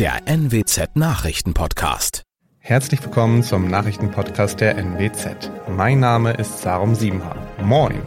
der 0.00 0.22
NWZ 0.24 0.96
Nachrichtenpodcast. 0.96 2.22
Herzlich 2.58 3.02
willkommen 3.04 3.42
zum 3.42 3.68
Nachrichtenpodcast 3.68 4.58
der 4.58 4.78
NWZ. 4.78 5.50
Mein 5.68 6.00
Name 6.00 6.32
ist 6.32 6.62
Sarum 6.62 6.94
Siebenhaar. 6.94 7.36
Moin. 7.62 8.00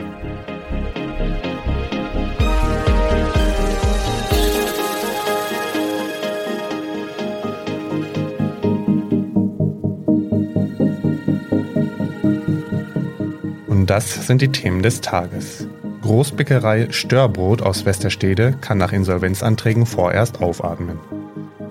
Und 13.67 13.85
das 13.85 14.25
sind 14.25 14.41
die 14.41 14.51
Themen 14.51 14.81
des 14.81 15.01
Tages. 15.01 15.67
Großbäckerei 16.01 16.87
Störbrot 16.89 17.61
aus 17.61 17.85
Westerstede 17.85 18.53
kann 18.61 18.79
nach 18.79 18.93
Insolvenzanträgen 18.93 19.85
vorerst 19.85 20.41
aufatmen. 20.41 20.97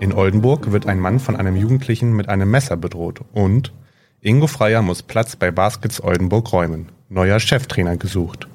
In 0.03 0.13
Oldenburg 0.13 0.73
wird 0.73 0.87
ein 0.87 0.99
Mann 0.99 1.21
von 1.21 1.37
einem 1.37 1.55
Jugendlichen 1.55 2.13
mit 2.13 2.29
einem 2.29 2.51
Messer 2.51 2.77
bedroht 2.77 3.21
und 3.33 3.73
Ingo 4.21 4.49
Freier 4.49 4.83
muss 4.83 5.05
Platz 5.05 5.37
bei 5.37 5.53
Baskets 5.53 6.03
Oldenburg 6.03 6.53
räumen. 6.53 6.89
Neuer 7.09 7.39
Cheftrainer 7.39 7.97
gesucht. 7.97 8.49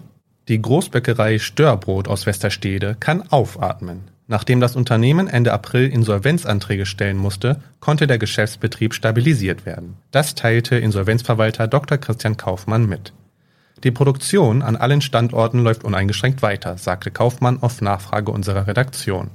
Die 0.50 0.62
Großbäckerei 0.62 1.40
Störbrot 1.40 2.10
aus 2.10 2.26
Westerstede 2.26 2.98
kann 3.00 3.32
aufatmen. 3.32 4.12
Nachdem 4.28 4.60
das 4.60 4.76
Unternehmen 4.76 5.30
Ende 5.30 5.54
April 5.54 5.88
Insolvenzanträge 5.88 6.86
stellen 6.86 7.16
musste, 7.16 7.62
konnte 7.80 8.08
der 8.08 8.18
Geschäftsbetrieb 8.18 8.94
stabilisiert 8.94 9.66
werden. 9.66 9.96
Das 10.12 10.36
teilte 10.36 10.76
Insolvenzverwalter 10.76 11.70
Dr. 11.70 11.98
Christian 11.98 12.36
Kaufmann 12.36 12.90
mit. 12.90 13.14
Die 13.86 13.91
Produktion 13.91 14.62
an 14.62 14.76
allen 14.76 15.00
Standorten 15.00 15.64
läuft 15.64 15.86
uneingeschränkt 15.86 16.41
weiter, 16.41 16.77
sagte 16.77 17.10
Kaufmann 17.10 17.64
auf 17.64 17.80
Nachfrage 17.80 18.34
unserer 18.34 18.68
Redaktion. 18.68 19.30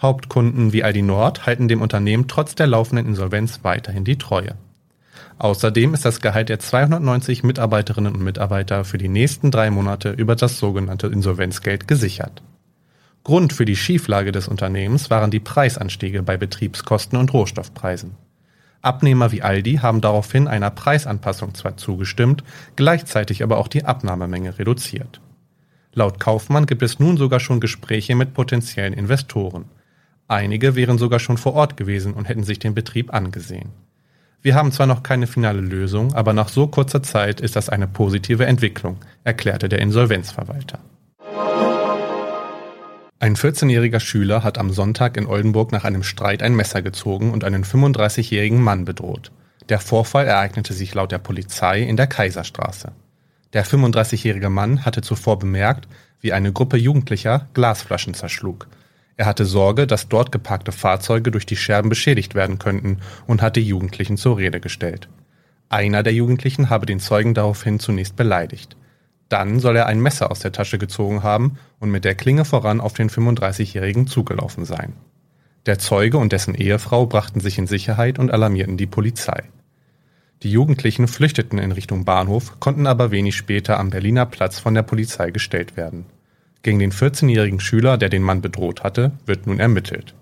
Hauptkunden 0.00 0.72
wie 0.72 0.84
Aldi 0.84 1.02
Nord 1.02 1.46
halten 1.46 1.66
dem 1.66 1.82
Unternehmen 1.82 2.28
trotz 2.28 2.54
der 2.54 2.68
laufenden 2.68 3.06
Insolvenz 3.06 3.60
weiterhin 3.62 4.04
die 4.04 4.16
Treue. 4.16 4.54
Außerdem 5.38 5.94
ist 5.94 6.04
das 6.04 6.20
Gehalt 6.20 6.48
der 6.48 6.60
290 6.60 7.42
Mitarbeiterinnen 7.42 8.14
und 8.14 8.22
Mitarbeiter 8.22 8.84
für 8.84 8.98
die 8.98 9.08
nächsten 9.08 9.50
drei 9.50 9.70
Monate 9.70 10.10
über 10.10 10.36
das 10.36 10.58
sogenannte 10.58 11.08
Insolvenzgeld 11.08 11.88
gesichert. 11.88 12.42
Grund 13.24 13.52
für 13.52 13.64
die 13.64 13.76
Schieflage 13.76 14.32
des 14.32 14.48
Unternehmens 14.48 15.10
waren 15.10 15.30
die 15.30 15.40
Preisanstiege 15.40 16.22
bei 16.22 16.36
Betriebskosten 16.36 17.18
und 17.18 17.32
Rohstoffpreisen. 17.32 18.14
Abnehmer 18.80 19.32
wie 19.32 19.42
Aldi 19.42 19.76
haben 19.82 20.00
daraufhin 20.00 20.46
einer 20.46 20.70
Preisanpassung 20.70 21.54
zwar 21.54 21.76
zugestimmt, 21.76 22.44
gleichzeitig 22.76 23.42
aber 23.42 23.58
auch 23.58 23.68
die 23.68 23.84
Abnahmemenge 23.84 24.58
reduziert. 24.58 25.20
Laut 25.92 26.20
Kaufmann 26.20 26.66
gibt 26.66 26.82
es 26.82 27.00
nun 27.00 27.16
sogar 27.16 27.40
schon 27.40 27.58
Gespräche 27.58 28.14
mit 28.14 28.34
potenziellen 28.34 28.92
Investoren. 28.92 29.64
Einige 30.30 30.76
wären 30.76 30.98
sogar 30.98 31.20
schon 31.20 31.38
vor 31.38 31.54
Ort 31.54 31.78
gewesen 31.78 32.12
und 32.12 32.28
hätten 32.28 32.44
sich 32.44 32.58
den 32.58 32.74
Betrieb 32.74 33.14
angesehen. 33.14 33.70
Wir 34.42 34.54
haben 34.54 34.72
zwar 34.72 34.86
noch 34.86 35.02
keine 35.02 35.26
finale 35.26 35.60
Lösung, 35.60 36.12
aber 36.12 36.34
nach 36.34 36.50
so 36.50 36.66
kurzer 36.66 37.02
Zeit 37.02 37.40
ist 37.40 37.56
das 37.56 37.70
eine 37.70 37.88
positive 37.88 38.44
Entwicklung, 38.44 38.98
erklärte 39.24 39.70
der 39.70 39.80
Insolvenzverwalter. 39.80 40.80
Ein 43.20 43.36
14-jähriger 43.36 44.00
Schüler 44.00 44.44
hat 44.44 44.58
am 44.58 44.70
Sonntag 44.70 45.16
in 45.16 45.26
Oldenburg 45.26 45.72
nach 45.72 45.84
einem 45.84 46.02
Streit 46.02 46.42
ein 46.42 46.54
Messer 46.54 46.82
gezogen 46.82 47.32
und 47.32 47.42
einen 47.42 47.64
35-jährigen 47.64 48.60
Mann 48.60 48.84
bedroht. 48.84 49.32
Der 49.70 49.80
Vorfall 49.80 50.26
ereignete 50.26 50.74
sich 50.74 50.94
laut 50.94 51.10
der 51.10 51.18
Polizei 51.18 51.80
in 51.80 51.96
der 51.96 52.06
Kaiserstraße. 52.06 52.92
Der 53.54 53.64
35-jährige 53.64 54.50
Mann 54.50 54.84
hatte 54.84 55.00
zuvor 55.00 55.38
bemerkt, 55.38 55.88
wie 56.20 56.34
eine 56.34 56.52
Gruppe 56.52 56.76
Jugendlicher 56.76 57.48
Glasflaschen 57.54 58.12
zerschlug. 58.12 58.68
Er 59.18 59.26
hatte 59.26 59.44
Sorge, 59.44 59.88
dass 59.88 60.08
dort 60.08 60.30
geparkte 60.30 60.70
Fahrzeuge 60.70 61.32
durch 61.32 61.44
die 61.44 61.56
Scherben 61.56 61.88
beschädigt 61.88 62.36
werden 62.36 62.60
könnten 62.60 62.98
und 63.26 63.42
hat 63.42 63.56
die 63.56 63.62
Jugendlichen 63.62 64.16
zur 64.16 64.38
Rede 64.38 64.60
gestellt. 64.60 65.08
Einer 65.68 66.04
der 66.04 66.14
Jugendlichen 66.14 66.70
habe 66.70 66.86
den 66.86 67.00
Zeugen 67.00 67.34
daraufhin 67.34 67.80
zunächst 67.80 68.14
beleidigt. 68.14 68.76
Dann 69.28 69.58
soll 69.58 69.74
er 69.74 69.86
ein 69.86 70.00
Messer 70.00 70.30
aus 70.30 70.38
der 70.38 70.52
Tasche 70.52 70.78
gezogen 70.78 71.24
haben 71.24 71.58
und 71.80 71.90
mit 71.90 72.04
der 72.04 72.14
Klinge 72.14 72.44
voran 72.44 72.80
auf 72.80 72.92
den 72.92 73.10
35-Jährigen 73.10 74.06
zugelaufen 74.06 74.64
sein. 74.64 74.94
Der 75.66 75.80
Zeuge 75.80 76.16
und 76.16 76.32
dessen 76.32 76.54
Ehefrau 76.54 77.06
brachten 77.06 77.40
sich 77.40 77.58
in 77.58 77.66
Sicherheit 77.66 78.20
und 78.20 78.30
alarmierten 78.30 78.76
die 78.76 78.86
Polizei. 78.86 79.42
Die 80.44 80.52
Jugendlichen 80.52 81.08
flüchteten 81.08 81.58
in 81.58 81.72
Richtung 81.72 82.04
Bahnhof, 82.04 82.60
konnten 82.60 82.86
aber 82.86 83.10
wenig 83.10 83.34
später 83.34 83.80
am 83.80 83.90
Berliner 83.90 84.26
Platz 84.26 84.60
von 84.60 84.74
der 84.74 84.84
Polizei 84.84 85.32
gestellt 85.32 85.76
werden. 85.76 86.06
Gegen 86.62 86.78
den 86.78 86.92
14-jährigen 86.92 87.60
Schüler, 87.60 87.98
der 87.98 88.08
den 88.08 88.22
Mann 88.22 88.40
bedroht 88.40 88.82
hatte, 88.82 89.12
wird 89.26 89.46
nun 89.46 89.60
ermittelt. 89.60 90.14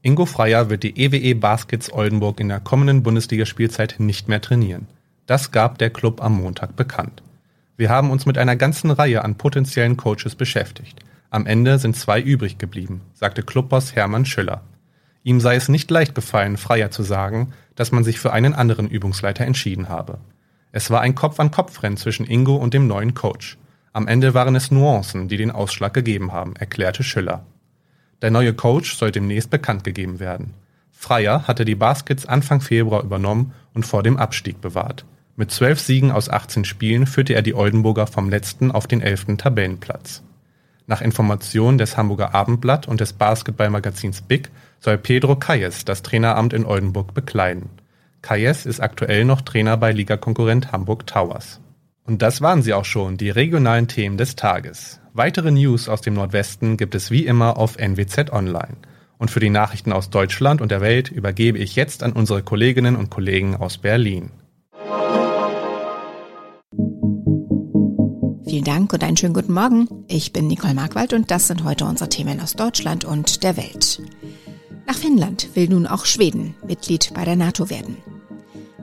Ingo 0.00 0.26
Freier 0.26 0.70
wird 0.70 0.84
die 0.84 0.98
EWE 0.98 1.34
Baskets 1.34 1.92
Oldenburg 1.92 2.40
in 2.40 2.48
der 2.48 2.60
kommenden 2.60 3.02
Bundesligaspielzeit 3.02 3.96
nicht 3.98 4.28
mehr 4.28 4.40
trainieren. 4.40 4.86
Das 5.26 5.50
gab 5.50 5.76
der 5.78 5.90
Club 5.90 6.22
am 6.22 6.40
Montag 6.40 6.76
bekannt. 6.76 7.22
Wir 7.76 7.90
haben 7.90 8.10
uns 8.10 8.24
mit 8.24 8.38
einer 8.38 8.56
ganzen 8.56 8.90
Reihe 8.90 9.24
an 9.24 9.34
potenziellen 9.34 9.96
Coaches 9.96 10.34
beschäftigt. 10.34 10.98
Am 11.30 11.46
Ende 11.46 11.78
sind 11.78 11.96
zwei 11.96 12.20
übrig 12.20 12.56
geblieben, 12.56 13.02
sagte 13.12 13.42
Clubboss 13.42 13.94
Hermann 13.94 14.24
Schüller. 14.24 14.62
Ihm 15.22 15.40
sei 15.40 15.56
es 15.56 15.68
nicht 15.68 15.90
leicht 15.90 16.14
gefallen, 16.14 16.56
Freier 16.56 16.90
zu 16.90 17.02
sagen, 17.02 17.52
dass 17.74 17.92
man 17.92 18.04
sich 18.04 18.18
für 18.18 18.32
einen 18.32 18.54
anderen 18.54 18.88
Übungsleiter 18.88 19.44
entschieden 19.44 19.90
habe. 19.90 20.18
Es 20.72 20.90
war 20.90 21.02
ein 21.02 21.14
Kopf-an-Kopf-Rennen 21.14 21.98
zwischen 21.98 22.26
Ingo 22.26 22.56
und 22.56 22.72
dem 22.72 22.86
neuen 22.86 23.14
Coach. 23.14 23.58
Am 23.98 24.06
Ende 24.06 24.32
waren 24.32 24.54
es 24.54 24.70
Nuancen, 24.70 25.26
die 25.26 25.36
den 25.36 25.50
Ausschlag 25.50 25.92
gegeben 25.92 26.30
haben, 26.30 26.54
erklärte 26.54 27.02
Schüller. 27.02 27.44
Der 28.22 28.30
neue 28.30 28.54
Coach 28.54 28.94
soll 28.94 29.10
demnächst 29.10 29.50
bekannt 29.50 29.82
gegeben 29.82 30.20
werden. 30.20 30.54
Freier 30.92 31.48
hatte 31.48 31.64
die 31.64 31.74
Baskets 31.74 32.24
Anfang 32.24 32.60
Februar 32.60 33.02
übernommen 33.02 33.54
und 33.74 33.84
vor 33.84 34.04
dem 34.04 34.16
Abstieg 34.16 34.60
bewahrt. 34.60 35.04
Mit 35.34 35.50
zwölf 35.50 35.80
Siegen 35.80 36.12
aus 36.12 36.28
18 36.28 36.64
Spielen 36.64 37.08
führte 37.08 37.32
er 37.32 37.42
die 37.42 37.56
Oldenburger 37.56 38.06
vom 38.06 38.30
letzten 38.30 38.70
auf 38.70 38.86
den 38.86 39.00
elften 39.00 39.36
Tabellenplatz. 39.36 40.22
Nach 40.86 41.00
Informationen 41.00 41.78
des 41.78 41.96
Hamburger 41.96 42.36
Abendblatt 42.36 42.86
und 42.86 43.00
des 43.00 43.14
Basketballmagazins 43.14 44.22
Big 44.22 44.52
soll 44.78 44.96
Pedro 44.98 45.34
Calles 45.34 45.84
das 45.84 46.04
Traineramt 46.04 46.52
in 46.52 46.66
Oldenburg 46.66 47.14
bekleiden. 47.14 47.68
Calles 48.22 48.64
ist 48.64 48.78
aktuell 48.78 49.24
noch 49.24 49.40
Trainer 49.40 49.76
bei 49.76 49.90
Ligakonkurrent 49.90 50.70
Hamburg 50.70 51.04
Towers. 51.08 51.58
Und 52.08 52.22
das 52.22 52.40
waren 52.40 52.62
sie 52.62 52.72
auch 52.72 52.86
schon, 52.86 53.18
die 53.18 53.28
regionalen 53.28 53.86
Themen 53.86 54.16
des 54.16 54.34
Tages. 54.34 54.98
Weitere 55.12 55.50
News 55.50 55.90
aus 55.90 56.00
dem 56.00 56.14
Nordwesten 56.14 56.78
gibt 56.78 56.94
es 56.94 57.10
wie 57.10 57.26
immer 57.26 57.58
auf 57.58 57.76
NWZ 57.76 58.32
Online. 58.32 58.78
Und 59.18 59.30
für 59.30 59.40
die 59.40 59.50
Nachrichten 59.50 59.92
aus 59.92 60.08
Deutschland 60.08 60.62
und 60.62 60.70
der 60.70 60.80
Welt 60.80 61.10
übergebe 61.10 61.58
ich 61.58 61.76
jetzt 61.76 62.02
an 62.02 62.12
unsere 62.12 62.42
Kolleginnen 62.42 62.96
und 62.96 63.10
Kollegen 63.10 63.56
aus 63.56 63.76
Berlin. 63.76 64.30
Vielen 68.46 68.64
Dank 68.64 68.90
und 68.94 69.04
einen 69.04 69.18
schönen 69.18 69.34
guten 69.34 69.52
Morgen. 69.52 69.86
Ich 70.08 70.32
bin 70.32 70.46
Nicole 70.46 70.72
Markwald 70.72 71.12
und 71.12 71.30
das 71.30 71.48
sind 71.48 71.62
heute 71.62 71.84
unsere 71.84 72.08
Themen 72.08 72.40
aus 72.40 72.54
Deutschland 72.54 73.04
und 73.04 73.42
der 73.42 73.58
Welt. 73.58 74.00
Nach 74.86 74.96
Finnland 74.96 75.54
will 75.54 75.68
nun 75.68 75.86
auch 75.86 76.06
Schweden 76.06 76.54
Mitglied 76.66 77.12
bei 77.12 77.26
der 77.26 77.36
NATO 77.36 77.68
werden. 77.68 77.98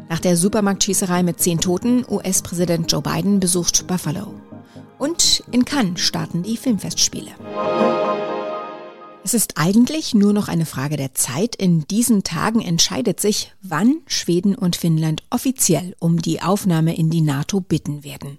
Nach 0.10 0.20
der 0.20 0.38
Supermarktschießerei 0.38 1.24
mit 1.24 1.40
zehn 1.40 1.60
Toten, 1.60 2.06
US-Präsident 2.10 2.92
Joe 2.92 3.02
Biden 3.02 3.40
besucht 3.40 3.88
Buffalo. 3.88 4.34
Und 4.98 5.44
in 5.52 5.66
Cannes 5.66 6.00
starten 6.00 6.44
die 6.44 6.58
Filmfestspiele. 6.58 7.32
Es 9.26 9.34
ist 9.34 9.54
eigentlich 9.58 10.14
nur 10.14 10.34
noch 10.34 10.50
eine 10.50 10.68
Frage 10.68 10.98
der 10.98 11.16
Zeit. 11.16 11.56
In 11.56 11.88
diesen 11.88 12.22
Tagen 12.22 12.62
entscheidet 12.62 13.20
sich, 13.20 13.52
wann 13.64 13.96
Schweden 14.06 14.54
und 14.54 14.76
Finnland 14.76 15.24
offiziell 15.32 15.96
um 15.98 16.22
die 16.22 16.44
Aufnahme 16.44 16.96
in 16.96 17.10
die 17.10 17.22
NATO 17.22 17.60
bitten 17.60 18.04
werden. 18.04 18.38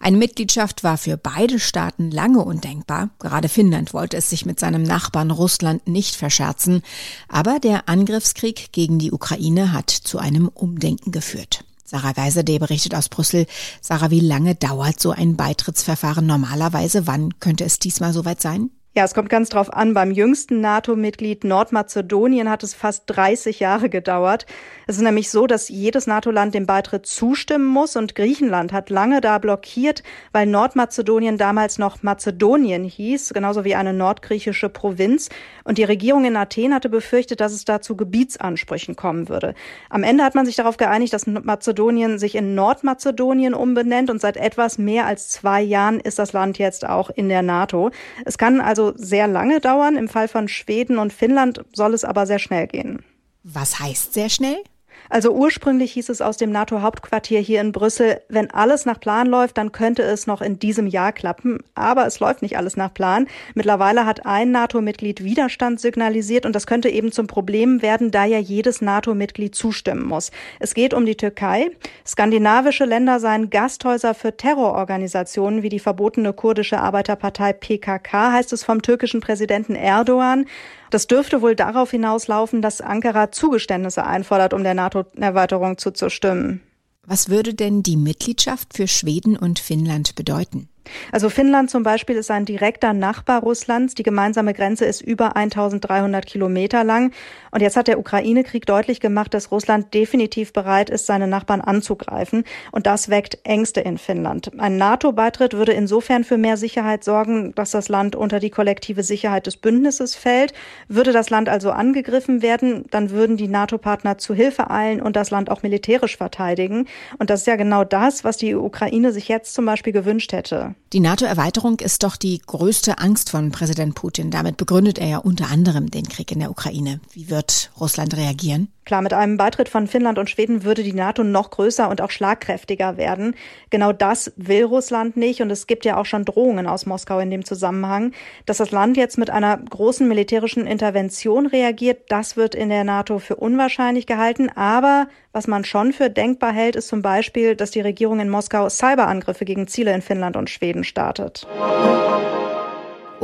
Eine 0.00 0.16
Mitgliedschaft 0.16 0.82
war 0.82 0.98
für 0.98 1.16
beide 1.16 1.60
Staaten 1.60 2.10
lange 2.10 2.44
undenkbar. 2.44 3.10
Gerade 3.20 3.48
Finnland 3.48 3.94
wollte 3.94 4.16
es 4.16 4.28
sich 4.28 4.44
mit 4.44 4.58
seinem 4.58 4.82
Nachbarn 4.82 5.30
Russland 5.30 5.86
nicht 5.86 6.16
verscherzen. 6.16 6.82
Aber 7.28 7.60
der 7.60 7.88
Angriffskrieg 7.88 8.72
gegen 8.72 8.98
die 8.98 9.12
Ukraine 9.12 9.70
hat 9.70 9.90
zu 9.90 10.18
einem 10.18 10.48
Umdenken 10.48 11.12
geführt. 11.12 11.64
Sarah 11.84 12.10
Geiserde 12.10 12.58
berichtet 12.58 12.96
aus 12.96 13.08
Brüssel. 13.08 13.46
Sarah, 13.80 14.10
wie 14.10 14.18
lange 14.18 14.56
dauert 14.56 14.98
so 14.98 15.12
ein 15.12 15.36
Beitrittsverfahren 15.36 16.26
normalerweise? 16.26 17.06
Wann 17.06 17.38
könnte 17.38 17.62
es 17.62 17.78
diesmal 17.78 18.12
soweit 18.12 18.42
sein? 18.42 18.70
Ja, 18.96 19.02
es 19.02 19.12
kommt 19.12 19.28
ganz 19.28 19.48
drauf 19.48 19.72
an. 19.72 19.92
Beim 19.92 20.12
jüngsten 20.12 20.60
NATO-Mitglied 20.60 21.42
Nordmazedonien 21.42 22.48
hat 22.48 22.62
es 22.62 22.74
fast 22.74 23.02
30 23.06 23.58
Jahre 23.58 23.88
gedauert. 23.88 24.46
Es 24.86 24.98
ist 24.98 25.02
nämlich 25.02 25.30
so, 25.30 25.48
dass 25.48 25.68
jedes 25.68 26.06
NATO-Land 26.06 26.54
dem 26.54 26.66
Beitritt 26.66 27.04
zustimmen 27.04 27.64
muss 27.64 27.96
und 27.96 28.14
Griechenland 28.14 28.72
hat 28.72 28.90
lange 28.90 29.20
da 29.20 29.38
blockiert, 29.38 30.04
weil 30.30 30.46
Nordmazedonien 30.46 31.38
damals 31.38 31.76
noch 31.76 32.04
Mazedonien 32.04 32.84
hieß, 32.84 33.34
genauso 33.34 33.64
wie 33.64 33.74
eine 33.74 33.92
nordgriechische 33.92 34.68
Provinz. 34.68 35.28
Und 35.64 35.78
die 35.78 35.84
Regierung 35.84 36.24
in 36.24 36.36
Athen 36.36 36.72
hatte 36.72 36.88
befürchtet, 36.88 37.40
dass 37.40 37.52
es 37.52 37.64
da 37.64 37.80
zu 37.80 37.96
Gebietsansprüchen 37.96 38.94
kommen 38.94 39.28
würde. 39.28 39.54
Am 39.90 40.04
Ende 40.04 40.22
hat 40.22 40.36
man 40.36 40.46
sich 40.46 40.54
darauf 40.54 40.76
geeinigt, 40.76 41.12
dass 41.12 41.26
Mazedonien 41.26 42.20
sich 42.20 42.36
in 42.36 42.54
Nordmazedonien 42.54 43.54
umbenennt 43.54 44.08
und 44.08 44.20
seit 44.20 44.36
etwas 44.36 44.78
mehr 44.78 45.06
als 45.06 45.30
zwei 45.30 45.62
Jahren 45.62 45.98
ist 45.98 46.20
das 46.20 46.32
Land 46.32 46.58
jetzt 46.58 46.86
auch 46.86 47.10
in 47.10 47.28
der 47.28 47.42
NATO. 47.42 47.90
Es 48.24 48.38
kann 48.38 48.60
also 48.60 48.83
sehr 48.92 49.26
lange 49.26 49.60
dauern. 49.60 49.96
Im 49.96 50.08
Fall 50.08 50.28
von 50.28 50.48
Schweden 50.48 50.98
und 50.98 51.12
Finnland 51.12 51.64
soll 51.72 51.94
es 51.94 52.04
aber 52.04 52.26
sehr 52.26 52.38
schnell 52.38 52.66
gehen. 52.66 53.02
Was 53.42 53.80
heißt 53.80 54.14
sehr 54.14 54.28
schnell? 54.28 54.62
Also 55.10 55.32
ursprünglich 55.32 55.92
hieß 55.92 56.08
es 56.08 56.20
aus 56.20 56.36
dem 56.36 56.50
NATO-Hauptquartier 56.50 57.40
hier 57.40 57.60
in 57.60 57.72
Brüssel, 57.72 58.20
wenn 58.28 58.50
alles 58.50 58.86
nach 58.86 59.00
Plan 59.00 59.26
läuft, 59.26 59.58
dann 59.58 59.72
könnte 59.72 60.02
es 60.02 60.26
noch 60.26 60.40
in 60.40 60.58
diesem 60.58 60.86
Jahr 60.86 61.12
klappen. 61.12 61.58
Aber 61.74 62.06
es 62.06 62.20
läuft 62.20 62.42
nicht 62.42 62.56
alles 62.56 62.76
nach 62.76 62.92
Plan. 62.92 63.26
Mittlerweile 63.54 64.06
hat 64.06 64.26
ein 64.26 64.50
NATO-Mitglied 64.50 65.22
Widerstand 65.22 65.80
signalisiert 65.80 66.46
und 66.46 66.54
das 66.54 66.66
könnte 66.66 66.88
eben 66.88 67.12
zum 67.12 67.26
Problem 67.26 67.82
werden, 67.82 68.10
da 68.10 68.24
ja 68.24 68.38
jedes 68.38 68.80
NATO-Mitglied 68.80 69.54
zustimmen 69.54 70.04
muss. 70.04 70.30
Es 70.58 70.74
geht 70.74 70.94
um 70.94 71.06
die 71.06 71.16
Türkei. 71.16 71.70
Skandinavische 72.06 72.84
Länder 72.84 73.20
seien 73.20 73.50
Gasthäuser 73.50 74.14
für 74.14 74.36
Terrororganisationen 74.36 75.62
wie 75.62 75.68
die 75.68 75.78
verbotene 75.78 76.32
kurdische 76.32 76.80
Arbeiterpartei 76.80 77.52
PKK, 77.52 78.32
heißt 78.32 78.52
es 78.52 78.64
vom 78.64 78.82
türkischen 78.82 79.20
Präsidenten 79.20 79.74
Erdogan. 79.74 80.46
Das 80.94 81.08
dürfte 81.08 81.42
wohl 81.42 81.56
darauf 81.56 81.90
hinauslaufen, 81.90 82.62
dass 82.62 82.80
Ankara 82.80 83.32
Zugeständnisse 83.32 84.04
einfordert, 84.04 84.54
um 84.54 84.62
der 84.62 84.74
NATO-Erweiterung 84.74 85.76
zuzustimmen. 85.76 86.60
Was 87.04 87.28
würde 87.28 87.52
denn 87.52 87.82
die 87.82 87.96
Mitgliedschaft 87.96 88.74
für 88.74 88.86
Schweden 88.86 89.36
und 89.36 89.58
Finnland 89.58 90.14
bedeuten? 90.14 90.68
Also 91.12 91.28
Finnland 91.28 91.70
zum 91.70 91.82
Beispiel 91.82 92.16
ist 92.16 92.30
ein 92.30 92.44
direkter 92.44 92.92
Nachbar 92.92 93.42
Russlands. 93.42 93.94
Die 93.94 94.02
gemeinsame 94.02 94.54
Grenze 94.54 94.84
ist 94.84 95.00
über 95.00 95.36
1300 95.36 96.26
Kilometer 96.26 96.84
lang. 96.84 97.12
Und 97.50 97.60
jetzt 97.60 97.76
hat 97.76 97.86
der 97.86 97.98
Ukraine-Krieg 97.98 98.66
deutlich 98.66 99.00
gemacht, 99.00 99.32
dass 99.32 99.50
Russland 99.50 99.94
definitiv 99.94 100.52
bereit 100.52 100.90
ist, 100.90 101.06
seine 101.06 101.28
Nachbarn 101.28 101.60
anzugreifen. 101.60 102.44
Und 102.72 102.86
das 102.86 103.08
weckt 103.10 103.38
Ängste 103.44 103.80
in 103.80 103.98
Finnland. 103.98 104.50
Ein 104.58 104.76
NATO-Beitritt 104.76 105.54
würde 105.54 105.72
insofern 105.72 106.24
für 106.24 106.36
mehr 106.36 106.56
Sicherheit 106.56 107.04
sorgen, 107.04 107.54
dass 107.54 107.70
das 107.70 107.88
Land 107.88 108.16
unter 108.16 108.40
die 108.40 108.50
kollektive 108.50 109.02
Sicherheit 109.02 109.46
des 109.46 109.56
Bündnisses 109.56 110.16
fällt. 110.16 110.52
Würde 110.88 111.12
das 111.12 111.30
Land 111.30 111.48
also 111.48 111.70
angegriffen 111.70 112.42
werden, 112.42 112.86
dann 112.90 113.10
würden 113.10 113.36
die 113.36 113.48
NATO-Partner 113.48 114.18
zu 114.18 114.34
Hilfe 114.34 114.70
eilen 114.70 115.00
und 115.00 115.16
das 115.16 115.30
Land 115.30 115.50
auch 115.50 115.62
militärisch 115.62 116.16
verteidigen. 116.16 116.86
Und 117.18 117.30
das 117.30 117.40
ist 117.40 117.46
ja 117.46 117.56
genau 117.56 117.84
das, 117.84 118.24
was 118.24 118.36
die 118.36 118.54
Ukraine 118.54 119.12
sich 119.12 119.28
jetzt 119.28 119.54
zum 119.54 119.64
Beispiel 119.64 119.92
gewünscht 119.92 120.32
hätte. 120.32 120.73
Die 120.92 121.00
NATO-Erweiterung 121.00 121.80
ist 121.80 122.02
doch 122.02 122.16
die 122.16 122.38
größte 122.38 122.98
Angst 122.98 123.30
von 123.30 123.50
Präsident 123.50 123.94
Putin. 123.94 124.30
Damit 124.30 124.56
begründet 124.56 124.98
er 124.98 125.08
ja 125.08 125.18
unter 125.18 125.50
anderem 125.50 125.90
den 125.90 126.08
Krieg 126.08 126.30
in 126.30 126.38
der 126.38 126.50
Ukraine. 126.50 127.00
Wie 127.12 127.30
wird 127.30 127.70
Russland 127.80 128.16
reagieren? 128.16 128.68
Klar, 128.84 129.00
mit 129.00 129.14
einem 129.14 129.38
Beitritt 129.38 129.70
von 129.70 129.86
Finnland 129.86 130.18
und 130.18 130.28
Schweden 130.28 130.62
würde 130.62 130.82
die 130.82 130.92
NATO 130.92 131.24
noch 131.24 131.50
größer 131.50 131.88
und 131.88 132.02
auch 132.02 132.10
schlagkräftiger 132.10 132.98
werden. 132.98 133.34
Genau 133.70 133.92
das 133.92 134.32
will 134.36 134.64
Russland 134.64 135.16
nicht 135.16 135.40
und 135.40 135.50
es 135.50 135.66
gibt 135.66 135.86
ja 135.86 135.96
auch 135.96 136.04
schon 136.04 136.26
Drohungen 136.26 136.66
aus 136.66 136.84
Moskau 136.84 137.18
in 137.18 137.30
dem 137.30 137.44
Zusammenhang. 137.44 138.12
Dass 138.44 138.58
das 138.58 138.72
Land 138.72 138.96
jetzt 138.98 139.16
mit 139.16 139.30
einer 139.30 139.56
großen 139.56 140.06
militärischen 140.06 140.66
Intervention 140.66 141.46
reagiert, 141.46 142.02
das 142.08 142.36
wird 142.36 142.54
in 142.54 142.68
der 142.68 142.84
NATO 142.84 143.18
für 143.18 143.36
unwahrscheinlich 143.36 144.06
gehalten. 144.06 144.50
Aber 144.50 145.08
was 145.32 145.46
man 145.46 145.64
schon 145.64 145.92
für 145.92 146.10
denkbar 146.10 146.52
hält, 146.52 146.76
ist 146.76 146.88
zum 146.88 147.00
Beispiel, 147.00 147.56
dass 147.56 147.70
die 147.70 147.80
Regierung 147.80 148.20
in 148.20 148.28
Moskau 148.28 148.68
Cyberangriffe 148.68 149.46
gegen 149.46 149.66
Ziele 149.66 149.94
in 149.94 150.02
Finnland 150.02 150.36
und 150.36 150.50
Schweden 150.50 150.84
startet. 150.84 151.46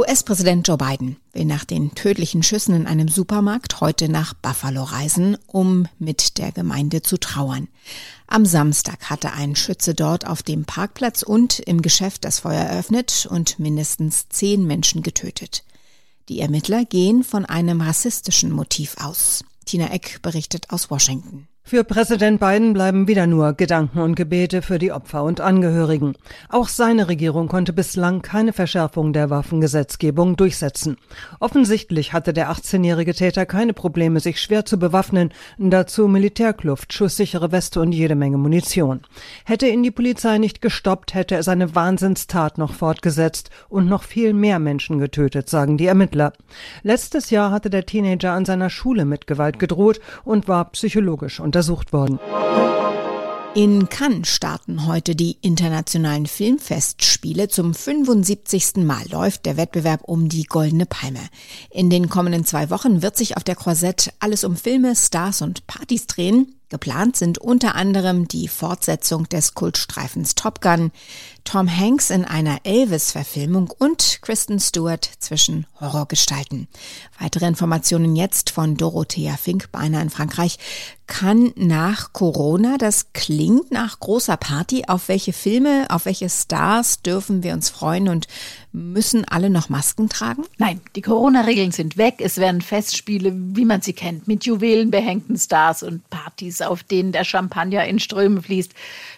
US-Präsident 0.00 0.66
Joe 0.66 0.78
Biden 0.78 1.18
will 1.34 1.44
nach 1.44 1.66
den 1.66 1.94
tödlichen 1.94 2.42
Schüssen 2.42 2.74
in 2.74 2.86
einem 2.86 3.08
Supermarkt 3.08 3.82
heute 3.82 4.08
nach 4.08 4.32
Buffalo 4.32 4.82
reisen, 4.82 5.36
um 5.46 5.88
mit 5.98 6.38
der 6.38 6.52
Gemeinde 6.52 7.02
zu 7.02 7.18
trauern. 7.18 7.68
Am 8.26 8.46
Samstag 8.46 9.10
hatte 9.10 9.32
ein 9.34 9.56
Schütze 9.56 9.94
dort 9.94 10.26
auf 10.26 10.42
dem 10.42 10.64
Parkplatz 10.64 11.22
und 11.22 11.58
im 11.58 11.82
Geschäft 11.82 12.24
das 12.24 12.38
Feuer 12.38 12.62
eröffnet 12.62 13.28
und 13.30 13.58
mindestens 13.58 14.30
zehn 14.30 14.66
Menschen 14.66 15.02
getötet. 15.02 15.64
Die 16.30 16.40
Ermittler 16.40 16.86
gehen 16.86 17.22
von 17.22 17.44
einem 17.44 17.82
rassistischen 17.82 18.52
Motiv 18.52 18.96
aus. 18.98 19.44
Tina 19.66 19.92
Eck 19.92 20.20
berichtet 20.22 20.70
aus 20.70 20.90
Washington. 20.90 21.46
Für 21.70 21.84
Präsident 21.84 22.40
Biden 22.40 22.72
bleiben 22.72 23.06
wieder 23.06 23.28
nur 23.28 23.52
Gedanken 23.52 24.00
und 24.00 24.16
Gebete 24.16 24.60
für 24.60 24.80
die 24.80 24.90
Opfer 24.90 25.22
und 25.22 25.40
Angehörigen. 25.40 26.16
Auch 26.48 26.66
seine 26.66 27.06
Regierung 27.06 27.46
konnte 27.46 27.72
bislang 27.72 28.22
keine 28.22 28.52
Verschärfung 28.52 29.12
der 29.12 29.30
Waffengesetzgebung 29.30 30.34
durchsetzen. 30.34 30.96
Offensichtlich 31.38 32.12
hatte 32.12 32.32
der 32.32 32.50
18-jährige 32.50 33.14
Täter 33.14 33.46
keine 33.46 33.72
Probleme, 33.72 34.18
sich 34.18 34.40
schwer 34.40 34.64
zu 34.64 34.80
bewaffnen, 34.80 35.30
dazu 35.58 36.08
Militärkluft, 36.08 36.92
schusssichere 36.92 37.52
Weste 37.52 37.80
und 37.80 37.92
jede 37.92 38.16
Menge 38.16 38.38
Munition. 38.38 39.02
Hätte 39.44 39.68
ihn 39.68 39.84
die 39.84 39.92
Polizei 39.92 40.38
nicht 40.38 40.60
gestoppt, 40.60 41.14
hätte 41.14 41.36
er 41.36 41.44
seine 41.44 41.76
Wahnsinnstat 41.76 42.58
noch 42.58 42.72
fortgesetzt 42.72 43.50
und 43.68 43.86
noch 43.86 44.02
viel 44.02 44.32
mehr 44.32 44.58
Menschen 44.58 44.98
getötet, 44.98 45.48
sagen 45.48 45.76
die 45.76 45.86
Ermittler. 45.86 46.32
Letztes 46.82 47.30
Jahr 47.30 47.52
hatte 47.52 47.70
der 47.70 47.86
Teenager 47.86 48.32
an 48.32 48.44
seiner 48.44 48.70
Schule 48.70 49.04
mit 49.04 49.28
Gewalt 49.28 49.60
gedroht 49.60 50.00
und 50.24 50.48
war 50.48 50.64
psychologisch 50.72 51.38
unter 51.38 51.59
untersucht 51.60 51.92
worden. 51.92 52.18
In 53.54 53.88
Cannes 53.88 54.28
starten 54.28 54.86
heute 54.86 55.14
die 55.16 55.36
internationalen 55.42 56.26
Filmfestspiele. 56.26 57.48
Zum 57.48 57.74
75. 57.74 58.76
Mal 58.76 59.02
läuft 59.10 59.44
der 59.44 59.56
Wettbewerb 59.56 60.02
um 60.04 60.28
die 60.28 60.44
Goldene 60.44 60.86
Palme. 60.86 61.20
In 61.68 61.90
den 61.90 62.08
kommenden 62.08 62.46
zwei 62.46 62.70
Wochen 62.70 63.02
wird 63.02 63.16
sich 63.16 63.36
auf 63.36 63.44
der 63.44 63.56
Korsett 63.56 64.12
alles 64.20 64.44
um 64.44 64.56
Filme, 64.56 64.94
Stars 64.96 65.42
und 65.42 65.66
Partys 65.66 66.06
drehen. 66.06 66.59
Geplant 66.70 67.16
sind 67.16 67.38
unter 67.38 67.74
anderem 67.74 68.28
die 68.28 68.46
Fortsetzung 68.46 69.28
des 69.28 69.54
Kultstreifens 69.54 70.36
Top 70.36 70.60
Gun, 70.60 70.92
Tom 71.42 71.68
Hanks 71.68 72.10
in 72.10 72.24
einer 72.24 72.60
Elvis-Verfilmung 72.62 73.72
und 73.76 74.20
Kristen 74.22 74.60
Stewart 74.60 75.08
zwischen 75.18 75.66
Horrorgestalten. 75.80 76.68
Weitere 77.18 77.46
Informationen 77.46 78.14
jetzt 78.14 78.50
von 78.50 78.76
Dorothea 78.76 79.36
Fink, 79.36 79.72
beinahe 79.72 80.02
in 80.02 80.10
Frankreich. 80.10 80.58
Kann 81.08 81.52
nach 81.56 82.12
Corona, 82.12 82.78
das 82.78 83.12
klingt 83.14 83.72
nach 83.72 83.98
großer 83.98 84.36
Party. 84.36 84.84
Auf 84.86 85.08
welche 85.08 85.32
Filme, 85.32 85.86
auf 85.90 86.04
welche 86.04 86.30
Stars 86.30 87.02
dürfen 87.02 87.42
wir 87.42 87.52
uns 87.52 87.68
freuen 87.68 88.08
und 88.08 88.28
müssen 88.72 89.24
alle 89.26 89.50
noch 89.50 89.68
Masken 89.68 90.08
tragen? 90.08 90.44
Nein, 90.58 90.80
die 90.94 91.02
Corona-Regeln 91.02 91.72
sind 91.72 91.96
weg. 91.96 92.16
Es 92.18 92.38
werden 92.38 92.60
Festspiele, 92.60 93.32
wie 93.34 93.64
man 93.64 93.80
sie 93.80 93.92
kennt, 93.92 94.28
mit 94.28 94.44
juwelenbehängten 94.44 95.36
Stars 95.36 95.82
und 95.82 96.08
Partys, 96.10 96.62
auf 96.62 96.82
denen 96.82 97.12
der 97.12 97.24
Champagner 97.24 97.84
in 97.86 97.98
Strömen 97.98 98.42
fließt. 98.42 98.72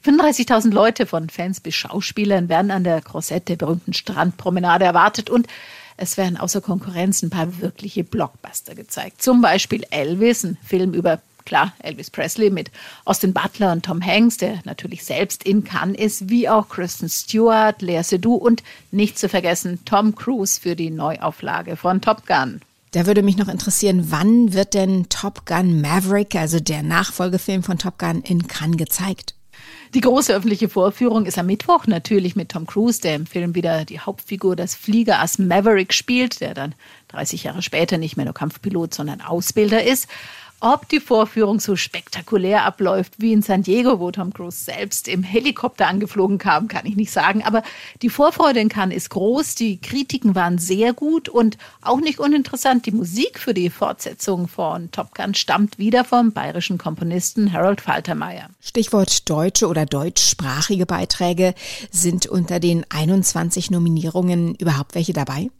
35.000 0.04 0.72
Leute 0.72 1.06
von 1.06 1.28
Fans 1.28 1.60
bis 1.60 1.75
Schauspielern 1.75 2.49
werden 2.49 2.70
an 2.70 2.84
der 2.84 3.00
Croisette, 3.02 3.56
der 3.56 3.56
berühmten 3.56 3.93
Strandpromenade, 3.93 4.84
erwartet 4.84 5.28
und 5.28 5.46
es 5.96 6.16
werden 6.16 6.37
außer 6.37 6.60
Konkurrenz 6.60 7.22
ein 7.22 7.31
paar 7.31 7.60
wirkliche 7.60 8.03
Blockbuster 8.03 8.74
gezeigt. 8.74 9.22
Zum 9.22 9.43
Beispiel 9.43 9.84
Elvis, 9.91 10.43
ein 10.44 10.56
Film 10.65 10.94
über 10.94 11.20
Klar, 11.44 11.72
Elvis 11.81 12.11
Presley 12.11 12.51
mit 12.51 12.70
Austin 13.05 13.32
Butler 13.32 13.72
und 13.72 13.84
Tom 13.84 14.05
Hanks, 14.05 14.37
der 14.37 14.61
natürlich 14.65 15.05
selbst 15.05 15.44
in 15.44 15.65
Cannes 15.65 15.99
ist, 15.99 16.29
wie 16.29 16.49
auch 16.49 16.69
Kristen 16.69 17.08
Stewart, 17.08 17.82
Lea 17.82 18.03
Seydoux 18.03 18.37
und 18.37 18.63
nicht 18.91 19.19
zu 19.19 19.29
vergessen 19.29 19.81
Tom 19.84 20.15
Cruise 20.15 20.61
für 20.61 20.77
die 20.77 20.91
Neuauflage 20.91 21.77
von 21.77 22.01
Top 22.01 22.27
Gun. 22.27 22.61
Da 22.93 23.06
würde 23.06 23.22
mich 23.22 23.39
noch 23.39 23.49
interessieren, 23.49 24.06
wann 24.11 24.53
wird 24.53 24.75
denn 24.75 25.08
Top 25.08 25.46
Gun 25.46 25.81
Maverick, 25.81 26.34
also 26.34 26.61
der 26.61 26.82
Nachfolgefilm 26.82 27.63
von 27.63 27.79
Top 27.79 27.99
Gun, 27.99 28.20
in 28.20 28.46
Cannes 28.46 28.77
gezeigt? 28.77 29.34
Die 29.94 30.01
große 30.01 30.34
öffentliche 30.34 30.70
Vorführung 30.70 31.27
ist 31.27 31.39
am 31.39 31.46
Mittwoch 31.46 31.87
natürlich 31.87 32.34
mit 32.34 32.51
Tom 32.51 32.67
Cruise, 32.67 33.01
der 33.01 33.15
im 33.15 33.27
Film 33.27 33.55
wieder 33.55 33.84
die 33.84 34.01
Hauptfigur 34.01 34.56
des 34.56 34.75
Fliegerass 34.75 35.39
Maverick 35.39 35.93
spielt, 35.93 36.41
der 36.41 36.55
dann 36.55 36.75
30 37.08 37.44
Jahre 37.44 37.63
später 37.63 37.99
nicht 37.99 38.17
mehr 38.17 38.25
nur 38.25 38.34
Kampfpilot, 38.34 38.94
sondern 38.94 39.20
Ausbilder 39.20 39.82
ist. 39.84 40.08
Ob 40.64 40.88
die 40.88 41.00
Vorführung 41.00 41.58
so 41.58 41.74
spektakulär 41.74 42.64
abläuft 42.64 43.14
wie 43.19 43.32
in 43.32 43.42
San 43.42 43.64
Diego, 43.64 43.98
wo 43.98 44.12
Tom 44.12 44.32
Cruise 44.32 44.62
selbst 44.62 45.08
im 45.08 45.24
Helikopter 45.24 45.88
angeflogen 45.88 46.38
kam, 46.38 46.69
kann 46.69 46.86
ich 46.86 46.94
nicht 46.94 47.10
sagen. 47.10 47.42
Aber 47.42 47.64
die 48.00 48.08
Vorfreude 48.08 48.60
in 48.60 48.69
Cannes 48.69 48.96
ist 48.96 49.10
groß. 49.10 49.56
Die 49.56 49.81
Kritiken 49.81 50.36
waren 50.36 50.58
sehr 50.58 50.92
gut 50.92 51.28
und 51.28 51.58
auch 51.81 52.00
nicht 52.00 52.20
uninteressant. 52.20 52.86
Die 52.86 52.92
Musik 52.92 53.40
für 53.40 53.54
die 53.54 53.70
Fortsetzung 53.70 54.46
von 54.46 54.88
Top 54.92 55.16
Gun 55.16 55.34
stammt 55.34 55.81
wieder 55.81 56.04
vom 56.04 56.31
bayerischen 56.31 56.78
Komponisten 56.78 57.52
Harold 57.52 57.81
Faltermeier. 57.81 58.48
Stichwort 58.60 59.28
deutsche 59.28 59.66
oder 59.66 59.84
deutschsprachige 59.84 60.86
Beiträge. 60.86 61.54
Sind 61.90 62.26
unter 62.26 62.60
den 62.60 62.86
21 62.88 63.72
Nominierungen 63.72 64.54
überhaupt 64.54 64.94
welche 64.94 65.12
dabei? 65.12 65.50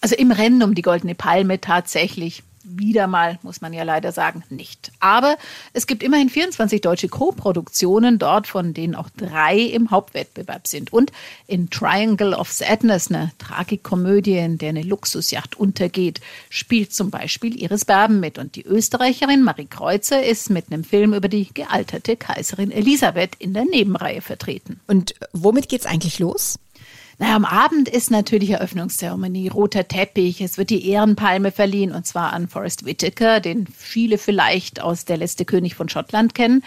Also 0.00 0.14
im 0.14 0.30
Rennen 0.30 0.62
um 0.62 0.76
die 0.76 0.82
Goldene 0.82 1.16
Palme 1.16 1.60
tatsächlich 1.60 2.44
wieder 2.68 3.06
mal, 3.06 3.38
muss 3.42 3.60
man 3.60 3.72
ja 3.72 3.82
leider 3.82 4.12
sagen, 4.12 4.42
nicht. 4.50 4.92
Aber 5.00 5.36
es 5.72 5.86
gibt 5.86 6.02
immerhin 6.02 6.28
24 6.28 6.80
deutsche 6.80 7.08
Co-Produktionen 7.08 8.18
dort, 8.18 8.46
von 8.46 8.74
denen 8.74 8.94
auch 8.94 9.08
drei 9.16 9.58
im 9.58 9.90
Hauptwettbewerb 9.90 10.66
sind. 10.66 10.92
Und 10.92 11.12
in 11.46 11.70
Triangle 11.70 12.34
of 12.34 12.50
Sadness, 12.50 13.10
eine 13.10 13.32
Tragikomödie, 13.38 14.38
in 14.38 14.58
der 14.58 14.70
eine 14.70 14.82
Luxusjacht 14.82 15.58
untergeht, 15.58 16.20
spielt 16.50 16.92
zum 16.92 17.10
Beispiel 17.10 17.60
Iris 17.62 17.84
Berben 17.84 18.20
mit. 18.20 18.38
Und 18.38 18.56
die 18.56 18.64
Österreicherin 18.64 19.42
Marie 19.42 19.66
Kreuzer 19.66 20.22
ist 20.22 20.50
mit 20.50 20.72
einem 20.72 20.84
Film 20.84 21.14
über 21.14 21.28
die 21.28 21.52
gealterte 21.52 22.16
Kaiserin 22.16 22.70
Elisabeth 22.70 23.36
in 23.38 23.54
der 23.54 23.64
Nebenreihe 23.64 24.20
vertreten. 24.20 24.80
Und 24.86 25.14
womit 25.32 25.68
geht's 25.68 25.86
eigentlich 25.86 26.18
los? 26.18 26.58
Naja, 27.18 27.36
am 27.36 27.46
Abend 27.46 27.88
ist 27.88 28.10
natürlich 28.10 28.50
Eröffnungszeremonie, 28.50 29.48
roter 29.48 29.88
Teppich. 29.88 30.42
Es 30.42 30.58
wird 30.58 30.68
die 30.68 30.86
Ehrenpalme 30.88 31.50
verliehen 31.50 31.92
und 31.92 32.06
zwar 32.06 32.34
an 32.34 32.46
Forrest 32.46 32.84
Whitaker, 32.84 33.40
den 33.40 33.66
viele 33.66 34.18
vielleicht 34.18 34.82
aus 34.82 35.06
Der 35.06 35.16
letzte 35.16 35.46
König 35.46 35.74
von 35.74 35.88
Schottland 35.88 36.34
kennen. 36.34 36.62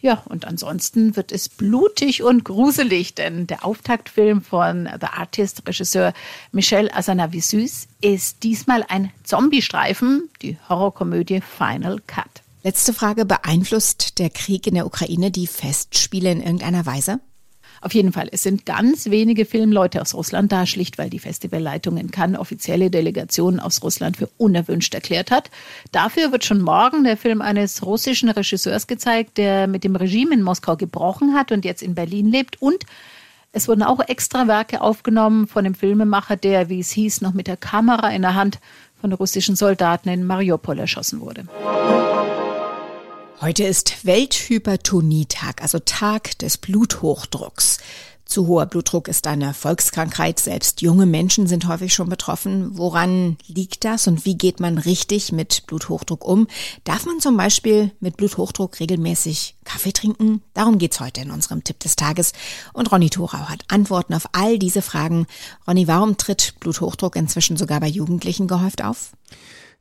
Ja, 0.00 0.22
und 0.30 0.46
ansonsten 0.46 1.14
wird 1.16 1.30
es 1.30 1.50
blutig 1.50 2.22
und 2.22 2.44
gruselig, 2.44 3.14
denn 3.14 3.46
der 3.46 3.66
Auftaktfilm 3.66 4.40
von 4.40 4.88
The 4.98 5.08
Artist 5.08 5.68
Regisseur 5.68 6.14
Michel 6.52 6.90
Azanavicius 6.90 7.86
ist 8.00 8.42
diesmal 8.42 8.82
ein 8.88 9.12
Zombie-Streifen, 9.24 10.30
die 10.40 10.56
Horrorkomödie 10.70 11.42
Final 11.42 12.00
Cut. 12.06 12.24
Letzte 12.62 12.94
Frage, 12.94 13.26
beeinflusst 13.26 14.18
der 14.18 14.30
Krieg 14.30 14.66
in 14.66 14.74
der 14.74 14.86
Ukraine 14.86 15.30
die 15.30 15.46
Festspiele 15.46 16.32
in 16.32 16.40
irgendeiner 16.40 16.86
Weise? 16.86 17.20
Auf 17.82 17.94
jeden 17.94 18.12
Fall, 18.12 18.28
es 18.30 18.42
sind 18.42 18.66
ganz 18.66 19.06
wenige 19.06 19.46
Filmleute 19.46 20.02
aus 20.02 20.14
Russland 20.14 20.52
da, 20.52 20.66
schlicht 20.66 20.98
weil 20.98 21.08
die 21.08 21.18
Festivalleitung 21.18 21.96
in 21.96 22.10
Cannes 22.10 22.38
offizielle 22.38 22.90
Delegationen 22.90 23.58
aus 23.58 23.82
Russland 23.82 24.18
für 24.18 24.28
unerwünscht 24.36 24.94
erklärt 24.94 25.30
hat. 25.30 25.50
Dafür 25.90 26.30
wird 26.30 26.44
schon 26.44 26.60
morgen 26.60 27.04
der 27.04 27.16
Film 27.16 27.40
eines 27.40 27.84
russischen 27.84 28.28
Regisseurs 28.28 28.86
gezeigt, 28.86 29.38
der 29.38 29.66
mit 29.66 29.84
dem 29.84 29.96
Regime 29.96 30.34
in 30.34 30.42
Moskau 30.42 30.76
gebrochen 30.76 31.34
hat 31.34 31.52
und 31.52 31.64
jetzt 31.64 31.82
in 31.82 31.94
Berlin 31.94 32.26
lebt. 32.26 32.60
Und 32.60 32.84
es 33.52 33.66
wurden 33.66 33.82
auch 33.82 34.00
extra 34.00 34.46
Werke 34.46 34.82
aufgenommen 34.82 35.46
von 35.46 35.64
dem 35.64 35.74
Filmemacher, 35.74 36.36
der, 36.36 36.68
wie 36.68 36.80
es 36.80 36.90
hieß, 36.90 37.22
noch 37.22 37.32
mit 37.32 37.46
der 37.46 37.56
Kamera 37.56 38.10
in 38.10 38.22
der 38.22 38.34
Hand 38.34 38.58
von 39.00 39.12
russischen 39.14 39.56
Soldaten 39.56 40.10
in 40.10 40.24
Mariupol 40.24 40.78
erschossen 40.78 41.20
wurde. 41.20 41.46
Heute 43.42 43.64
ist 43.64 44.04
Welthypertonietag, 44.04 45.62
also 45.62 45.78
Tag 45.78 46.36
des 46.40 46.58
Bluthochdrucks. 46.58 47.78
Zu 48.26 48.46
hoher 48.46 48.66
Blutdruck 48.66 49.08
ist 49.08 49.26
eine 49.26 49.54
Volkskrankheit. 49.54 50.38
Selbst 50.38 50.82
junge 50.82 51.06
Menschen 51.06 51.46
sind 51.46 51.66
häufig 51.66 51.94
schon 51.94 52.10
betroffen. 52.10 52.76
Woran 52.76 53.38
liegt 53.46 53.84
das 53.86 54.06
und 54.06 54.26
wie 54.26 54.36
geht 54.36 54.60
man 54.60 54.76
richtig 54.76 55.32
mit 55.32 55.64
Bluthochdruck 55.66 56.22
um? 56.22 56.48
Darf 56.84 57.06
man 57.06 57.18
zum 57.20 57.38
Beispiel 57.38 57.92
mit 57.98 58.18
Bluthochdruck 58.18 58.78
regelmäßig 58.78 59.56
Kaffee 59.64 59.92
trinken? 59.92 60.42
Darum 60.52 60.76
geht's 60.76 61.00
heute 61.00 61.22
in 61.22 61.30
unserem 61.30 61.64
Tipp 61.64 61.80
des 61.80 61.96
Tages. 61.96 62.34
Und 62.74 62.92
Ronny 62.92 63.08
Thorau 63.08 63.48
hat 63.48 63.64
Antworten 63.68 64.12
auf 64.12 64.28
all 64.32 64.58
diese 64.58 64.82
Fragen. 64.82 65.26
Ronny, 65.66 65.88
warum 65.88 66.18
tritt 66.18 66.56
Bluthochdruck 66.60 67.16
inzwischen 67.16 67.56
sogar 67.56 67.80
bei 67.80 67.88
Jugendlichen 67.88 68.48
gehäuft 68.48 68.84
auf? 68.84 69.12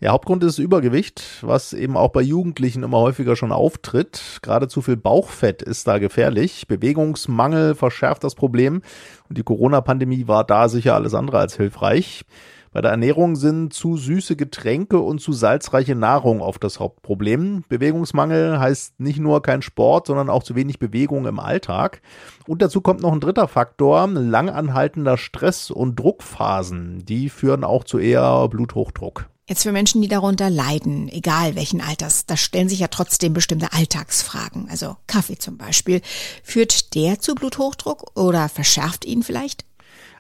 Der 0.02 0.12
Hauptgrund 0.12 0.46
ist 0.46 0.60
Übergewicht, 0.60 1.22
was 1.42 1.74
eben 1.74 1.98
auch 1.98 2.12
bei 2.12 2.22
Jugendlichen 2.22 2.84
immer 2.84 3.00
häufiger 3.00 3.36
schon 3.36 3.52
auftritt. 3.52 4.40
Gerade 4.42 4.70
zu 4.70 4.82
viel 4.82 4.96
Bauchfett 4.96 5.62
ist 5.62 5.90
da 5.90 5.98
gefährlich. 5.98 6.70
Bewegungsmangel 6.70 7.76
verschärft 7.76 8.24
das 8.24 8.34
Problem 8.34 8.82
und 9.28 9.38
die 9.38 9.44
Corona-Pandemie 9.44 10.30
war 10.30 10.46
da 10.46 10.70
sicher 10.70 10.96
alles 10.96 11.14
andere 11.14 11.40
als 11.40 11.58
hilfreich. 11.58 12.24
Bei 12.72 12.80
der 12.82 12.92
Ernährung 12.92 13.36
sind 13.36 13.74
zu 13.74 13.98
süße 13.98 14.38
Getränke 14.38 15.00
und 15.00 15.20
zu 15.20 15.34
salzreiche 15.34 15.96
Nahrung 15.96 16.40
oft 16.40 16.64
das 16.64 16.80
Hauptproblem. 16.80 17.66
Bewegungsmangel 17.68 18.58
heißt 18.58 19.02
nicht 19.02 19.20
nur 19.20 19.42
kein 19.42 19.62
Sport, 19.62 20.08
sondern 20.08 20.30
auch 20.30 20.44
zu 20.44 20.56
wenig 20.56 20.80
Bewegung 20.80 21.26
im 21.26 21.40
Alltag. 21.40 22.02
Und 22.48 22.62
dazu 22.62 22.80
kommt 22.80 23.02
noch 23.02 23.12
ein 23.12 23.20
dritter 23.20 23.50
Faktor, 23.50 24.08
langanhaltender 24.08 25.18
Stress 25.18 25.72
und 25.72 26.00
Druckphasen. 26.00 27.04
Die 27.06 27.28
führen 27.28 27.66
auch 27.66 27.84
zu 27.84 27.98
eher 27.98 28.48
Bluthochdruck. 28.48 29.26
Jetzt 29.50 29.64
für 29.64 29.72
Menschen, 29.72 30.04
die 30.04 30.08
darunter 30.08 30.52
leiden, 30.52 31.10
egal 31.10 31.56
welchen 31.56 31.82
Alters, 31.82 32.28
da 32.28 32.38
stellen 32.38 32.70
sich 32.70 32.82
ja 32.82 32.88
trotzdem 32.88 33.34
bestimmte 33.34 33.74
Alltagsfragen. 33.74 34.70
Also 34.70 34.96
Kaffee 35.08 35.40
zum 35.40 35.58
Beispiel. 35.58 36.04
Führt 36.44 36.94
der 36.94 37.20
zu 37.20 37.34
Bluthochdruck 37.34 38.16
oder 38.16 38.48
verschärft 38.48 39.06
ihn 39.06 39.24
vielleicht? 39.24 39.66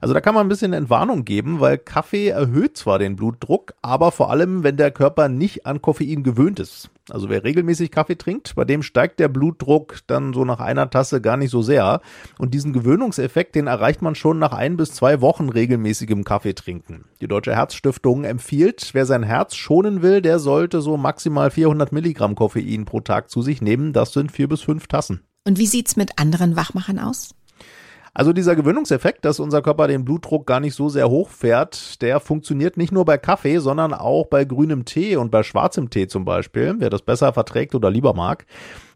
Also 0.01 0.13
da 0.13 0.22
kann 0.22 0.34
man 0.34 0.46
ein 0.46 0.50
bisschen 0.50 0.74
Entwarnung 0.74 1.25
geben, 1.25 1.60
weil 1.60 1.77
Kaffee 1.77 2.29
erhöht 2.29 2.77
zwar 2.77 3.00
den 3.00 3.15
Blutdruck, 3.15 3.74
aber 3.82 4.12
vor 4.12 4.29
allem, 4.29 4.63
wenn 4.63 4.77
der 4.77 4.91
Körper 4.91 5.29
nicht 5.29 5.65
an 5.65 5.82
Koffein 5.82 6.24
gewöhnt 6.24 6.60
ist. 6.60 6.89
Also 7.10 7.29
wer 7.29 7.44
regelmäßig 7.44 7.91
Kaffee 7.91 8.18
trinkt, 8.18 8.56
bei 8.56 8.65
dem 8.65 8.84
steigt 8.84 9.20
der 9.20 9.27
Blutdruck 9.27 9.98
dann 10.08 10.34
so 10.34 10.46
nach 10.46 10.60
einer 10.60 10.89
Tasse 10.89 11.22
gar 11.22 11.38
nicht 11.38 11.50
so 11.50 11.62
sehr. 11.62 12.01
Und 12.38 12.53
diesen 12.53 12.72
Gewöhnungseffekt, 12.72 13.56
den 13.56 13.68
erreicht 13.68 14.01
man 14.01 14.15
schon 14.15 14.39
nach 14.39 14.53
ein 14.53 14.77
bis 14.77 14.94
zwei 14.94 15.22
Wochen 15.22 15.50
regelmäßigem 15.50 16.24
Kaffee 16.24 16.53
trinken. 16.53 17.06
Die 17.22 17.27
Deutsche 17.27 17.56
Herzstiftung 17.56 18.24
empfiehlt, 18.24 18.91
wer 18.94 19.06
sein 19.06 19.24
Herz 19.24 19.56
schonen 19.56 20.01
will, 20.01 20.22
der 20.22 20.39
sollte 20.39 20.82
so 20.82 20.98
maximal 20.98 21.51
400 21.51 21.91
Milligramm 21.91 22.36
Koffein 22.36 22.86
pro 22.86 23.01
Tag 23.01 23.29
zu 23.29 23.41
sich 23.41 23.62
nehmen. 23.62 23.94
Das 23.94 24.13
sind 24.13 24.32
vier 24.32 24.48
bis 24.48 24.62
fünf 24.62 24.88
Tassen. 24.88 25.22
Und 25.46 25.58
wie 25.58 25.68
sieht's 25.68 25.96
mit 25.96 26.20
anderen 26.20 26.56
Wachmachern 26.56 27.00
aus? 27.00 27.32
Also 28.19 28.33
dieser 28.33 28.57
Gewöhnungseffekt, 28.57 29.23
dass 29.23 29.39
unser 29.39 29.61
Körper 29.61 29.88
den 29.88 30.03
Blutdruck 30.03 30.45
gar 30.45 30.59
nicht 30.59 30.75
so 30.75 30.89
sehr 30.89 31.09
hoch 31.09 31.29
fährt, 31.29 32.01
der 32.01 32.19
funktioniert 32.19 32.75
nicht 32.75 32.91
nur 32.91 33.05
bei 33.05 33.17
Kaffee, 33.17 33.59
sondern 33.59 33.93
auch 33.93 34.25
bei 34.25 34.43
grünem 34.43 34.83
Tee 34.83 35.15
und 35.15 35.31
bei 35.31 35.41
schwarzem 35.41 35.89
Tee 35.89 36.05
zum 36.07 36.25
Beispiel, 36.25 36.75
wer 36.79 36.89
das 36.89 37.01
besser 37.01 37.31
verträgt 37.31 37.75
oder 37.75 37.89
lieber 37.89 38.13
mag. 38.13 38.45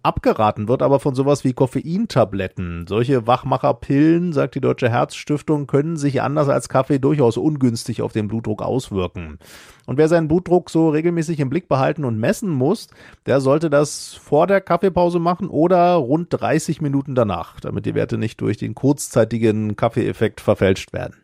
Abgeraten 0.03 0.67
wird 0.67 0.81
aber 0.81 1.00
von 1.00 1.15
sowas 1.15 1.45
wie 1.45 1.53
Koffeintabletten. 1.53 2.88
Solche 2.88 3.25
Wachmacherpillen, 3.25 4.33
sagt 4.33 4.55
die 4.55 4.60
Deutsche 4.60 4.89
Herzstiftung, 4.89 5.65
können 5.65 5.95
sich 5.95 6.22
anders 6.22 6.50
als 6.50 6.67
Kaffee 6.67 7.00
durchaus 7.00 7.38
ungünstig 7.38 8.01
auf 8.01 8.12
den 8.12 8.27
Blutdruck 8.27 8.62
auswirken. 8.62 9.39
Und 9.86 9.98
wer 9.98 10.10
seinen 10.10 10.27
Blutdruck 10.27 10.69
so 10.69 10.89
regelmäßig 10.89 11.39
im 11.39 11.50
Blick 11.50 11.69
behalten 11.69 12.03
und 12.03 12.19
messen 12.19 12.50
muss, 12.50 12.88
der 13.25 13.39
sollte 13.39 13.69
das 13.69 14.13
vor 14.13 14.45
der 14.45 14.60
Kaffeepause 14.60 15.19
machen 15.19 15.48
oder 15.48 15.93
rund 15.93 16.27
30 16.31 16.81
Minuten 16.81 17.15
danach, 17.15 17.62
damit 17.62 17.86
die 17.86 17.95
Werte 17.95 18.17
nicht 18.17 18.41
durch 18.41 18.57
den 18.57 18.75
kurzzeitigen 18.75 19.77
Kaffeeeffekt 19.77 20.41
verfälscht 20.41 20.91
werden. 20.91 21.15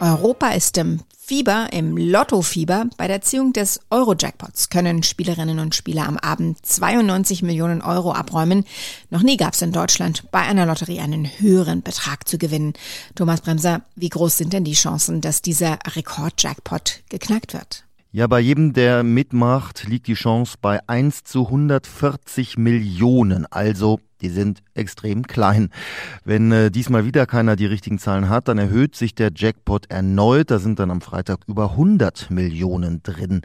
Europa 0.00 0.50
ist 0.50 0.78
im 0.78 1.00
Fieber, 1.18 1.68
im 1.72 1.96
Lottofieber. 1.96 2.86
Bei 2.96 3.08
der 3.08 3.20
Ziehung 3.20 3.52
des 3.52 3.80
Euro-Jackpots 3.90 4.70
können 4.70 5.02
Spielerinnen 5.02 5.58
und 5.58 5.74
Spieler 5.74 6.06
am 6.06 6.16
Abend 6.16 6.64
92 6.64 7.42
Millionen 7.42 7.82
Euro 7.82 8.12
abräumen. 8.12 8.64
Noch 9.10 9.22
nie 9.22 9.36
gab 9.36 9.54
es 9.54 9.62
in 9.62 9.72
Deutschland 9.72 10.30
bei 10.30 10.40
einer 10.40 10.66
Lotterie 10.66 11.00
einen 11.00 11.26
höheren 11.26 11.82
Betrag 11.82 12.28
zu 12.28 12.38
gewinnen. 12.38 12.74
Thomas 13.16 13.40
Bremser, 13.40 13.82
wie 13.96 14.08
groß 14.08 14.38
sind 14.38 14.52
denn 14.52 14.64
die 14.64 14.74
Chancen, 14.74 15.20
dass 15.20 15.42
dieser 15.42 15.78
Rekord-Jackpot 15.96 17.02
geknackt 17.08 17.52
wird? 17.52 17.84
Ja, 18.12 18.26
bei 18.26 18.40
jedem, 18.40 18.72
der 18.72 19.02
mitmacht, 19.02 19.84
liegt 19.86 20.06
die 20.06 20.14
Chance 20.14 20.56
bei 20.62 20.80
1 20.88 21.24
zu 21.24 21.46
140 21.46 22.56
Millionen, 22.56 23.44
also 23.46 24.00
die 24.20 24.28
sind 24.28 24.62
extrem 24.74 25.26
klein. 25.26 25.70
Wenn 26.24 26.52
äh, 26.52 26.70
diesmal 26.70 27.04
wieder 27.04 27.26
keiner 27.26 27.56
die 27.56 27.66
richtigen 27.66 27.98
Zahlen 27.98 28.28
hat, 28.28 28.48
dann 28.48 28.58
erhöht 28.58 28.96
sich 28.96 29.14
der 29.14 29.30
Jackpot 29.34 29.90
erneut. 29.90 30.50
Da 30.50 30.58
sind 30.58 30.78
dann 30.78 30.90
am 30.90 31.00
Freitag 31.00 31.40
über 31.46 31.72
100 31.72 32.30
Millionen 32.30 33.02
drin. 33.02 33.42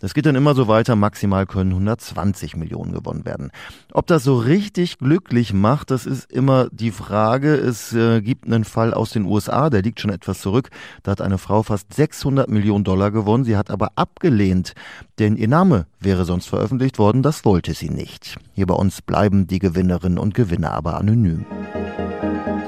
Das 0.00 0.14
geht 0.14 0.26
dann 0.26 0.36
immer 0.36 0.54
so 0.54 0.68
weiter. 0.68 0.96
Maximal 0.96 1.46
können 1.46 1.70
120 1.72 2.56
Millionen 2.56 2.92
gewonnen 2.92 3.24
werden. 3.24 3.50
Ob 3.92 4.06
das 4.06 4.24
so 4.24 4.36
richtig 4.36 4.98
glücklich 4.98 5.52
macht, 5.52 5.90
das 5.90 6.06
ist 6.06 6.30
immer 6.30 6.68
die 6.70 6.90
Frage. 6.90 7.54
Es 7.54 7.92
äh, 7.92 8.20
gibt 8.20 8.46
einen 8.46 8.64
Fall 8.64 8.94
aus 8.94 9.10
den 9.10 9.24
USA, 9.24 9.70
der 9.70 9.82
liegt 9.82 10.00
schon 10.00 10.10
etwas 10.10 10.40
zurück. 10.40 10.70
Da 11.02 11.12
hat 11.12 11.20
eine 11.20 11.38
Frau 11.38 11.62
fast 11.62 11.92
600 11.92 12.48
Millionen 12.48 12.84
Dollar 12.84 13.10
gewonnen. 13.10 13.44
Sie 13.44 13.56
hat 13.56 13.70
aber 13.70 13.92
abgelehnt, 13.96 14.74
denn 15.18 15.36
ihr 15.36 15.48
Name 15.48 15.86
wäre 16.00 16.24
sonst 16.24 16.46
veröffentlicht 16.46 16.98
worden. 16.98 17.22
Das 17.22 17.44
wollte 17.44 17.74
sie 17.74 17.90
nicht. 17.90 18.36
Hier 18.52 18.66
bei 18.66 18.74
uns 18.74 19.02
bleiben 19.02 19.46
die 19.46 19.58
Gewinnerinnen 19.58 20.13
Gewinnerinnen 20.14 20.18
und 20.18 20.34
Gewinner 20.34 20.72
aber 20.72 20.96
anonym. 20.98 21.44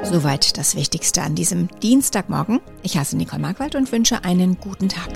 Soweit 0.03 0.57
das 0.57 0.77
Wichtigste 0.77 1.23
an 1.23 1.35
diesem 1.35 1.69
Dienstagmorgen. 1.83 2.61
Ich 2.83 2.97
heiße 2.97 3.17
Nicole 3.17 3.43
Markwald 3.43 3.75
und 3.75 3.91
wünsche 3.91 4.25
einen 4.25 4.59
guten 4.59 4.89
Tag. 4.89 5.09